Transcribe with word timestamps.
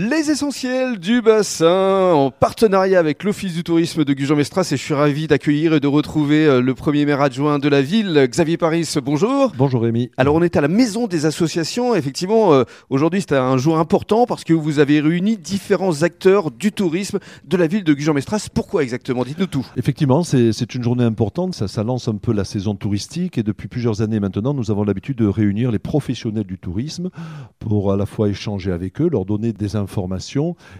Les 0.00 0.30
essentiels 0.30 1.00
du 1.00 1.22
bassin 1.22 2.12
en 2.12 2.30
partenariat 2.30 3.00
avec 3.00 3.24
l'Office 3.24 3.54
du 3.54 3.64
tourisme 3.64 4.04
de 4.04 4.12
Gujan-Mestras 4.12 4.68
et 4.70 4.76
je 4.76 4.82
suis 4.84 4.94
ravi 4.94 5.26
d'accueillir 5.26 5.74
et 5.74 5.80
de 5.80 5.88
retrouver 5.88 6.46
euh, 6.46 6.60
le 6.60 6.72
premier 6.76 7.04
maire 7.04 7.20
adjoint 7.20 7.58
de 7.58 7.68
la 7.68 7.82
ville, 7.82 8.28
Xavier 8.30 8.56
Paris. 8.56 8.88
Bonjour. 9.02 9.50
Bonjour 9.58 9.82
Rémi. 9.82 10.12
Alors 10.16 10.36
on 10.36 10.42
est 10.42 10.54
à 10.56 10.60
la 10.60 10.68
maison 10.68 11.08
des 11.08 11.26
associations. 11.26 11.96
Effectivement, 11.96 12.52
euh, 12.52 12.62
aujourd'hui 12.90 13.22
c'est 13.22 13.34
un 13.34 13.56
jour 13.56 13.76
important 13.76 14.24
parce 14.24 14.44
que 14.44 14.52
vous 14.52 14.78
avez 14.78 15.00
réuni 15.00 15.36
différents 15.36 16.04
acteurs 16.04 16.52
du 16.52 16.70
tourisme 16.70 17.18
de 17.44 17.56
la 17.56 17.66
ville 17.66 17.82
de 17.82 17.92
Gujan-Mestras. 17.92 18.50
Pourquoi 18.54 18.84
exactement? 18.84 19.24
Dites-nous 19.24 19.46
tout. 19.46 19.66
Effectivement, 19.76 20.22
c'est 20.22 20.74
une 20.76 20.84
journée 20.84 21.02
importante. 21.02 21.56
Ça, 21.56 21.66
ça 21.66 21.82
lance 21.82 22.06
un 22.06 22.18
peu 22.18 22.32
la 22.32 22.44
saison 22.44 22.76
touristique 22.76 23.36
et 23.36 23.42
depuis 23.42 23.66
plusieurs 23.66 24.00
années 24.00 24.20
maintenant, 24.20 24.54
nous 24.54 24.70
avons 24.70 24.84
l'habitude 24.84 25.18
de 25.18 25.26
réunir 25.26 25.72
les 25.72 25.80
professionnels 25.80 26.46
du 26.46 26.56
tourisme 26.56 27.10
pour 27.58 27.92
à 27.92 27.96
la 27.96 28.06
fois 28.06 28.28
échanger 28.28 28.70
avec 28.70 29.00
eux, 29.00 29.08
leur 29.10 29.24
donner 29.24 29.52
des 29.52 29.74
informations 29.74 29.87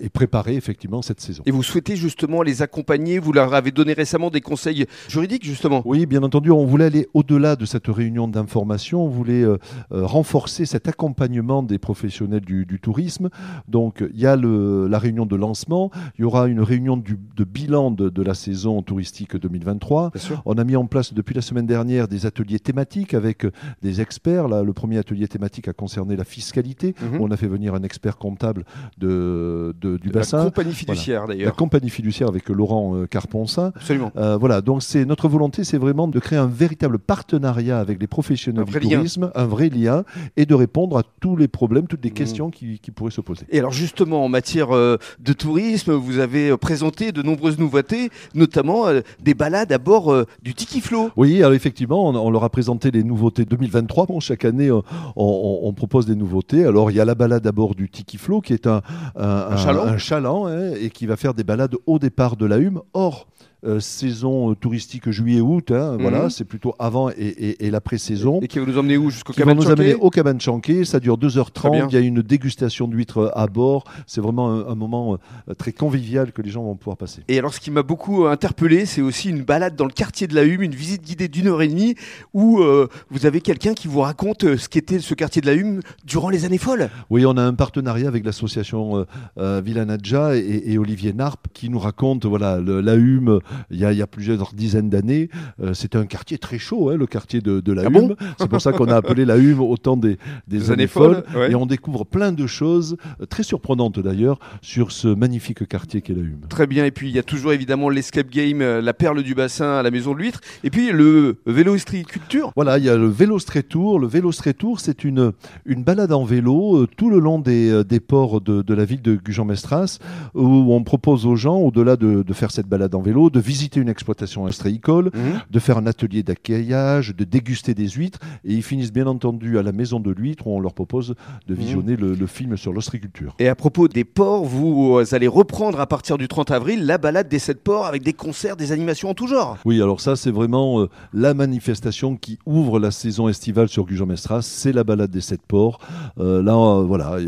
et 0.00 0.08
préparer 0.08 0.54
effectivement 0.54 1.02
cette 1.02 1.20
saison. 1.20 1.42
Et 1.46 1.50
vous 1.50 1.62
souhaitez 1.62 1.96
justement 1.96 2.42
les 2.42 2.62
accompagner 2.62 3.18
Vous 3.18 3.32
leur 3.32 3.54
avez 3.54 3.70
donné 3.70 3.92
récemment 3.92 4.30
des 4.30 4.40
conseils 4.40 4.86
juridiques 5.08 5.44
justement? 5.44 5.82
Oui, 5.84 6.06
bien 6.06 6.22
entendu, 6.22 6.50
on 6.50 6.66
voulait 6.66 6.86
aller 6.86 7.08
au-delà 7.14 7.56
de 7.56 7.64
cette 7.64 7.86
réunion 7.86 8.28
d'information, 8.28 9.04
on 9.04 9.08
voulait 9.08 9.42
euh, 9.42 9.58
euh, 9.92 10.04
renforcer 10.04 10.66
cet 10.66 10.88
accompagnement 10.88 11.62
des 11.62 11.78
professionnels 11.78 12.40
du, 12.40 12.66
tourisme. 12.80 13.30
Donc 13.68 14.04
il 14.12 14.20
y 14.20 14.26
a 14.26 14.36
le, 14.36 14.86
la 14.86 14.98
réunion 14.98 15.26
de 15.26 15.34
lancement, 15.34 15.90
il 16.18 16.22
y 16.22 16.24
aura 16.24 16.46
une 16.46 16.60
réunion 16.60 16.96
du, 16.96 17.18
de 17.36 17.44
bilan 17.44 17.90
de, 17.90 18.10
de, 18.10 18.22
la 18.22 18.34
saison 18.34 18.82
touristique 18.82 19.36
2023. 19.36 20.12
On 20.44 20.54
a 20.58 20.64
mis 20.64 20.76
en 20.76 20.86
place 20.86 21.14
depuis 21.14 21.34
la 21.34 21.40
semaine 21.40 21.66
dernière 21.66 22.08
des 22.08 22.26
ateliers 22.26 22.58
thématiques 22.58 23.14
avec 23.14 23.46
des 23.82 24.00
experts. 24.00 24.48
Là, 24.48 24.62
le 24.62 24.72
premier 24.72 24.98
atelier 24.98 25.28
thématique 25.28 25.68
a 25.68 25.72
concerné 25.72 26.16
la 26.16 26.24
fiscalité. 26.24 26.94
Mhm. 27.00 27.20
On 27.20 27.30
a 27.30 27.36
fait 27.36 27.48
venir 27.48 27.74
un 27.74 27.82
expert 27.82 28.18
comptable 28.18 28.64
de, 28.98 29.74
du 29.80 30.10
bassin. 30.10 30.38
La 30.38 30.44
compagnie 30.44 30.72
fiduciaire 30.72 31.26
d'ailleurs. 31.26 31.46
La 31.46 31.52
compagnie 31.52 31.90
fiduciaire 31.90 32.28
avec 32.28 32.48
Laurent 32.48 32.96
euh, 32.96 33.06
Carponsin. 33.06 33.72
Absolument. 33.74 34.12
Euh, 34.16 34.36
voilà, 34.36 34.60
donc 34.60 34.82
c'est 34.82 35.04
notre 35.04 35.28
volonté, 35.28 35.64
c'est 35.64 35.78
vraiment 35.78 36.08
de 36.08 36.18
créer 36.18 36.38
un 36.38 36.46
véritable 36.46 36.98
partenariat 36.98 37.78
avec 37.78 38.00
les 38.00 38.06
professionnels 38.06 38.64
du 38.64 38.72
tourisme, 38.72 39.30
un 39.34 39.46
vrai 39.46 39.68
lien, 39.68 40.04
et 40.36 40.46
de 40.46 40.54
répondre 40.54 40.98
à 40.98 41.02
tous 41.20 41.36
les 41.36 41.48
problèmes, 41.48 41.86
toutes 41.86 42.04
les 42.04 42.10
mmh. 42.10 42.14
questions 42.14 42.50
qui, 42.50 42.80
pourraient 42.94 43.10
se 43.10 43.20
poser. 43.20 43.46
Et 43.50 43.58
alors 43.58 43.72
justement, 43.72 44.24
en 44.24 44.28
matière 44.28 44.74
euh, 44.74 44.96
de 45.20 45.32
tourisme, 45.32 45.92
vous 45.92 46.18
avez 46.18 46.56
présenté 46.56 47.12
de 47.12 47.22
nombreuses 47.22 47.58
nouveautés, 47.58 48.10
notamment 48.34 48.86
des 49.22 49.34
balades 49.34 49.72
à 49.72 49.78
bord 49.78 50.14
du 50.42 50.54
Tiki 50.54 50.80
Flow. 50.80 51.10
Oui, 51.16 51.38
alors 51.42 51.54
effectivement, 51.54 52.08
on, 52.08 52.30
leur 52.30 52.44
a 52.44 52.50
présenté 52.50 52.90
les 52.90 53.02
nouveautés 53.02 53.44
2023. 53.44 54.06
Bon, 54.06 54.20
chaque 54.20 54.44
année, 54.44 54.70
on, 55.16 55.72
propose 55.76 56.06
des 56.06 56.14
nouveautés. 56.14 56.64
Alors 56.64 56.90
il 56.90 56.96
y 56.96 57.00
a 57.00 57.04
la 57.04 57.14
balade 57.14 57.46
à 57.46 57.52
bord 57.52 57.74
du 57.74 57.90
Tiki 57.90 58.16
Flow, 58.16 58.40
qui 58.40 58.52
est 58.52 58.66
un, 58.66 58.75
un, 59.16 59.96
chaland, 59.98 60.46
hein, 60.46 60.72
et 60.80 60.90
qui 60.90 61.06
va 61.06 61.16
faire 61.16 61.34
des 61.34 61.44
balades 61.44 61.74
au 61.86 61.98
départ 61.98 62.36
de 62.36 62.46
la 62.46 62.58
Hume. 62.58 62.80
Or, 62.94 63.26
euh, 63.64 63.80
saison 63.80 64.50
euh, 64.50 64.54
touristique 64.54 65.10
juillet-août. 65.10 65.70
Hein, 65.70 65.92
mhm. 65.92 66.02
Voilà, 66.02 66.28
c'est 66.28 66.44
plutôt 66.44 66.74
avant 66.78 67.08
et, 67.10 67.56
et, 67.66 67.70
l'après-saison. 67.70 68.40
Et 68.42 68.48
qui 68.48 68.58
va 68.58 68.66
nous 68.66 68.76
emmener 68.76 68.98
où 68.98 69.08
Jusqu'au 69.08 69.32
cabane 69.32 69.56
nous 69.56 69.70
amener 69.70 69.94
au 69.94 70.10
cabane 70.10 70.38
Chanquet. 70.38 70.84
Ça 70.84 71.00
dure 71.00 71.16
2h30. 71.16 71.86
Il 71.88 71.94
y 71.94 71.96
a 71.96 72.00
une 72.00 72.20
dégustation 72.20 72.86
d'huîtres 72.86 73.32
à 73.34 73.46
bord. 73.46 73.84
C'est 74.06 74.20
vraiment 74.20 74.50
un, 74.50 74.74
moment 74.74 75.18
euh, 75.48 75.54
très 75.54 75.72
convivial 75.72 76.32
que 76.32 76.42
les 76.42 76.50
gens 76.50 76.64
vont 76.64 76.76
pouvoir 76.76 76.98
passer. 76.98 77.22
Et 77.28 77.38
alors, 77.38 77.54
ce 77.54 77.60
qui 77.60 77.70
m'a 77.70 77.82
beaucoup 77.82 78.26
interpellé, 78.26 78.84
c'est 78.84 79.00
aussi 79.00 79.30
une 79.30 79.42
balade 79.42 79.74
dans 79.74 79.86
le 79.86 79.90
quartier 79.90 80.26
de 80.26 80.34
la 80.34 80.44
Hume, 80.44 80.62
une 80.62 80.74
visite 80.74 81.02
guidée 81.02 81.28
d'une 81.28 81.48
heure 81.48 81.62
et 81.62 81.68
demie 81.68 81.94
où 82.34 82.62
vous 83.10 83.26
avez 83.26 83.40
quelqu'un 83.40 83.72
qui 83.72 83.88
vous 83.88 84.00
raconte 84.00 84.56
ce 84.56 84.68
qu'était 84.68 84.98
ce 84.98 85.14
quartier 85.14 85.40
de 85.40 85.46
la 85.46 85.54
Hume 85.54 85.80
durant 86.04 86.28
les 86.28 86.44
années 86.44 86.58
folles. 86.58 86.90
Oui, 87.08 87.24
on 87.24 87.36
a 87.36 87.42
un 87.42 87.54
partenariat 87.54 88.08
avec 88.08 88.24
l'association 88.24 89.06
Villanadja 89.36 90.36
et, 90.36 90.62
et, 90.66 90.78
Olivier 90.78 91.14
Narp 91.14 91.46
qui 91.54 91.70
nous 91.70 91.78
raconte 91.78 92.26
voilà, 92.26 92.60
la 92.60 92.94
Hume 92.94 93.40
il 93.70 93.78
y 93.78 93.84
a, 93.84 94.06
plusieurs 94.06 94.52
dizaines 94.54 94.88
d'années. 94.88 95.28
Euh, 95.60 95.74
c'était 95.74 95.98
un 95.98 96.06
quartier 96.06 96.38
très 96.38 96.58
chaud, 96.58 96.90
hein, 96.90 96.96
le 96.96 97.06
quartier 97.06 97.40
de, 97.40 97.72
la 97.72 97.82
ah 97.86 97.90
Hume. 97.90 98.14
C'est 98.38 98.48
pour 98.48 98.60
ça 98.60 98.72
qu'on 98.72 98.88
a 98.88 98.96
appelé 98.96 99.24
la 99.24 99.36
Hume 99.36 99.60
au 99.60 99.76
temps 99.76 99.96
des, 99.96 100.18
années, 100.70 100.86
folles. 100.86 101.24
Et 101.48 101.54
on 101.54 101.66
découvre 101.66 102.04
plein 102.04 102.32
de 102.32 102.46
choses, 102.46 102.96
euh, 103.20 103.26
très 103.26 103.42
surprenantes 103.42 103.98
d'ailleurs, 103.98 104.38
sur 104.62 104.92
ce 104.92 105.08
magnifique 105.08 105.66
quartier 105.66 106.00
qu'est 106.00 106.14
la 106.14 106.20
Hume. 106.20 106.40
Très 106.48 106.66
bien. 106.66 106.84
Et 106.84 106.90
puis 106.90 107.08
il 107.08 107.14
y 107.14 107.18
a 107.18 107.22
toujours 107.22 107.52
évidemment 107.52 107.88
l'escape 107.88 108.30
game, 108.30 108.60
euh, 108.60 108.80
la 108.80 108.94
perle 108.94 109.22
du 109.22 109.34
bassin 109.34 109.72
à 109.72 109.82
la 109.82 109.90
maison 109.90 110.14
de 110.14 110.18
l'huître. 110.18 110.40
Et 110.64 110.70
puis 110.70 110.92
le 110.92 111.36
vélo 111.46 111.76
street 111.78 112.04
culture. 112.04 112.52
Voilà, 112.56 112.78
il 112.78 112.84
y 112.84 112.88
a 112.88 112.96
le 112.96 113.08
vélo 113.08 113.38
street 113.38 113.64
tour. 113.64 113.98
Le 113.98 114.06
vélo 114.06 114.32
street 114.32 114.54
tour, 114.54 114.80
c'est 114.80 115.04
une, 115.04 115.32
une 115.64 115.82
balade 115.82 116.12
en 116.12 116.24
vélo 116.24 116.86
tout 116.96 117.10
le 117.10 117.18
long 117.18 117.38
des, 117.38 117.84
des 117.84 118.00
ports 118.00 118.40
de, 118.40 118.74
la 118.74 118.84
ville 118.84 119.02
de 119.02 119.16
Gujan-Mestras, 119.16 119.98
où 120.34 120.74
on 120.74 120.82
propose 120.82 121.26
aux 121.26 121.36
gens, 121.36 121.56
au-delà 121.58 121.96
de, 121.96 122.22
de 122.22 122.32
faire 122.32 122.50
cette 122.50 122.66
balade 122.66 122.94
en 122.94 123.00
vélo, 123.00 123.30
de 123.36 123.40
visiter 123.40 123.80
une 123.80 123.90
exploitation 123.90 124.44
ostréicole, 124.44 125.10
mhm. 125.12 125.42
de 125.50 125.58
faire 125.58 125.76
un 125.76 125.86
atelier 125.86 126.22
d'accueillage, 126.22 127.14
de 127.14 127.24
déguster 127.24 127.74
des 127.74 127.88
huîtres. 127.88 128.18
Et 128.44 128.54
ils 128.54 128.62
finissent 128.62 128.92
bien 128.92 129.06
entendu 129.06 129.58
à 129.58 129.62
la 129.62 129.72
maison 129.72 130.00
de 130.00 130.10
l'huître 130.10 130.46
où 130.46 130.56
on 130.56 130.60
leur 130.60 130.72
propose 130.72 131.14
de 131.46 131.54
mhm. 131.54 131.60
visionner 131.60 131.96
le, 131.96 132.26
film 132.26 132.56
sur 132.56 132.72
l'ostréiculture. 132.72 133.34
Et 133.38 133.46
à 133.46 133.54
propos 133.54 133.88
des 133.88 134.04
ports, 134.04 134.44
vous 134.44 135.00
allez 135.12 135.28
reprendre 135.28 135.78
à 135.80 135.86
partir 135.86 136.18
du 136.18 136.26
30 136.26 136.50
avril 136.50 136.84
la 136.86 136.98
balade 136.98 137.28
des 137.28 137.38
sept 137.38 137.62
ports 137.62 137.86
avec 137.86 138.02
des 138.02 138.14
concerts, 138.14 138.56
des 138.56 138.72
animations 138.72 139.10
en 139.10 139.14
tout 139.14 139.28
genre. 139.28 139.58
Oui, 139.64 139.80
alors 139.80 140.00
ça, 140.00 140.16
c'est 140.16 140.30
vraiment 140.30 140.80
euh, 140.80 140.88
la 141.12 141.34
manifestation 141.34 142.16
qui 142.16 142.38
ouvre 142.46 142.80
la 142.80 142.90
saison 142.90 143.28
estivale 143.28 143.68
sur 143.68 143.84
Gujan-Mestras. 143.86 144.42
C'est 144.42 144.72
la 144.72 144.82
balade 144.82 145.10
des 145.10 145.20
sept 145.20 145.42
ports. 145.46 145.78
Euh, 146.18 146.42
là, 146.42 146.56
euh, 146.56 146.82
voilà, 146.82 147.18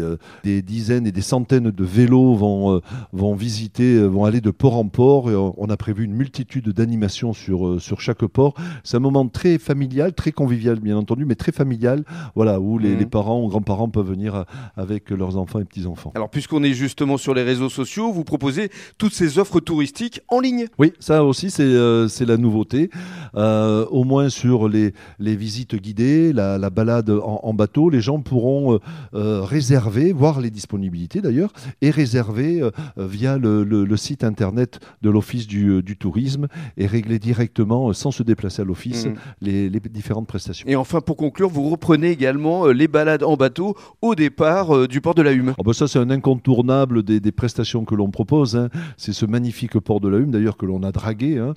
des 0.43 0.63
dizaines 0.63 1.07
et 1.07 1.13
des 1.13 1.21
centaines 1.21 1.71
de 1.71 1.85
vélos 1.85 2.35
vont, 2.35 2.81
vont 3.13 3.35
visiter, 3.35 4.01
vont 4.01 4.25
aller 4.25 4.41
de 4.41 4.51
port 4.51 4.77
en 4.77 4.89
port. 4.89 5.31
Et 5.31 5.37
on 5.37 5.69
a 5.69 5.77
prévu 5.77 5.98
une 6.05 6.15
multitude 6.15 6.69
d'animations 6.71 7.33
sur, 7.33 7.67
euh, 7.67 7.79
sur 7.79 8.01
chaque 8.01 8.25
port. 8.27 8.55
C'est 8.85 8.97
un 8.97 9.01
moment 9.01 9.27
très 9.29 9.59
familial, 9.59 10.13
très 10.13 10.33
convivial 10.33 10.81
bien 10.81 10.97
entendu, 10.97 11.25
mais 11.25 11.35
très 11.35 11.53
familial, 11.53 12.05
voilà, 12.35 12.61
où 12.61 12.79
les, 12.79 12.97
mhm. 12.97 13.07
parents 13.07 13.43
ou 13.43 13.49
grands-parents 13.49 13.89
peuvent 13.89 14.09
venir 14.09 14.35
euh, 14.35 14.43
avec 14.77 15.11
leurs 15.11 15.37
enfants 15.37 15.61
et 15.61 15.65
petits-enfants. 15.65 16.13
Alors 16.15 16.31
puisqu'on 16.31 16.63
est 16.63 16.73
justement 16.73 17.17
sur 17.17 17.35
les 17.35 17.43
réseaux 17.43 17.69
sociaux, 17.69 18.13
vous 18.13 18.25
proposez 18.25 18.71
toutes 18.99 19.15
ces 19.15 19.39
offres 19.39 19.61
touristiques 19.61 20.21
en 20.29 20.41
ligne 20.41 20.67
Oui, 20.79 20.93
ça 20.99 21.25
aussi 21.25 21.51
c'est 21.51 21.63
euh, 21.65 22.09
la 22.21 22.37
nouveauté. 22.37 22.91
au 23.35 24.05
moins 24.05 24.29
sur 24.29 24.69
les, 24.69 24.93
les 25.19 25.37
visites 25.37 25.77
guidées, 25.77 26.33
la, 26.33 26.71
balade 26.71 27.11
en, 27.11 27.55
bateau, 27.55 27.89
les 27.91 28.01
gens 28.01 28.21
pourront 28.21 28.79
réserver, 29.13 30.13
voir 30.13 30.41
les 30.41 30.51
disponibilités 30.51 31.21
d'ailleurs, 31.21 31.53
et 31.81 31.91
réserver 31.91 32.69
via 32.97 33.39
le, 33.39 33.65
le, 33.65 33.97
site 33.97 34.25
internet 34.25 34.81
de 35.03 35.11
l'Office 35.11 35.47
du, 35.47 35.83
du 35.83 35.88
tourisme 35.97 36.49
et 36.77 36.87
régler 36.87 37.19
directement, 37.19 37.91
euh, 37.91 37.93
sans 37.93 38.11
se 38.11 38.23
déplacer 38.23 38.63
à 38.63 38.65
l'office, 38.65 39.07
mm. 39.07 39.15
les, 39.43 39.71
différentes 39.71 40.27
prestations. 40.27 40.67
Et 40.69 40.77
enfin, 40.77 41.01
pour 41.01 41.17
conclure, 41.17 41.49
vous 41.49 41.69
reprenez 41.69 42.11
également 42.11 42.67
euh, 42.67 42.73
les 42.73 42.89
balades 42.89 43.23
en 43.23 43.37
bateau 43.37 43.77
au 44.03 44.15
départ 44.15 44.75
euh, 44.75 44.89
du 44.89 45.01
port 45.01 45.15
de 45.15 45.23
la 45.23 45.33
Hume. 45.33 45.55
Ah 45.59 45.63
bah 45.65 45.73
ça, 45.73 45.89
c'est 45.89 45.99
un 45.99 46.11
incontournable 46.11 47.03
des, 47.03 47.33
prestations 47.33 47.85
que 47.85 47.95
l'on 47.95 48.11
propose. 48.11 48.57
Hein. 48.57 48.69
C'est 48.97 49.13
ce 49.13 49.27
magnifique 49.27 49.79
port 49.79 50.01
de 50.01 50.09
la 50.09 50.19
Hume, 50.19 50.31
d'ailleurs, 50.31 50.57
que 50.57 50.67
l'on 50.67 50.83
a 50.83 50.93
dragué 50.93 51.39
hein, 51.39 51.55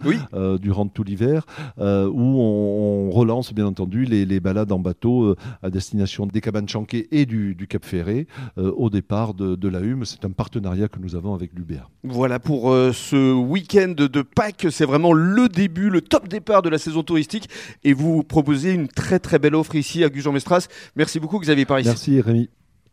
durant 0.62 0.88
tout 0.88 1.04
l'hiver, 1.04 1.46
où 1.78 1.82
on, 1.82 3.10
relance, 3.10 3.54
bien 3.54 3.66
entendu, 3.66 4.06
les, 4.06 4.40
balades 4.40 4.72
en 4.72 4.80
bateau 4.80 5.36
à 5.64 5.70
destination 5.70 6.26
des 6.26 6.42
cabanes 6.42 6.68
chanquées 6.68 7.08
et 7.12 7.26
du, 7.26 7.56
Cap 7.70 7.86
Ferré 7.86 8.28
au 8.58 8.90
départ 8.90 9.34
de, 9.34 9.68
la 9.68 9.80
Hume. 9.80 10.06
C'est 10.06 10.26
un 10.26 10.32
partenariat 10.32 10.88
que 10.88 11.00
nous 11.00 11.16
avons 11.16 11.34
avec 11.34 11.52
l'UBA. 11.54 11.90
Voilà 12.04 12.40
pour 12.40 12.72
ce 12.94 13.34
week-end 13.34 13.96
de 14.22 14.28
Pâques. 14.28 14.68
C'est 14.70 14.86
vraiment 14.86 15.14
le 15.14 15.50
début, 15.50 15.90
le 15.90 16.02
top 16.02 16.28
départ 16.28 16.62
de 16.62 16.70
la 16.70 16.78
saison 16.78 17.04
touristique. 17.04 17.50
Et 17.84 17.94
vous 17.94 18.24
proposez 18.24 18.72
une 18.72 18.88
très 18.88 19.20
très 19.20 19.40
belle 19.40 19.56
offre 19.56 19.76
ici 19.76 20.04
à 20.04 20.10
Gujan-Mestras. 20.10 20.68
Merci 20.96 21.20
beaucoup 21.20 21.40
Xavier 21.40 21.66
Paris. 21.66 21.84
Merci 21.86 22.22
Rémi. 22.22 22.50